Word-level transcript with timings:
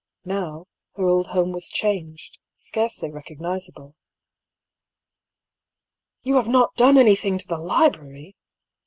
Now, 0.25 0.65
her 0.95 1.05
old 1.05 1.27
home 1.27 1.51
was 1.51 1.69
changed, 1.69 2.39
scarcely 2.57 3.11
recognisable. 3.11 3.93
"You 6.23 6.37
have 6.37 6.47
not 6.47 6.73
done 6.75 6.97
anything 6.97 7.37
to 7.37 7.47
the 7.47 7.59
library?" 7.59 8.35